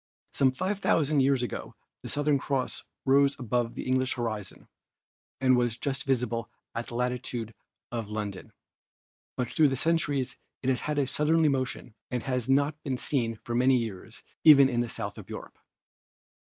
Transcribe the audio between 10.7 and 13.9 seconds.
had a southerly motion and has not been seen for many